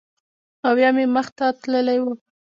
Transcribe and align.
او 0.67 0.75
یا 0.83 0.89
مې 0.95 1.05
مخ 1.15 1.27
ته 1.37 1.45
تللی 1.61 1.99
و 2.01 2.05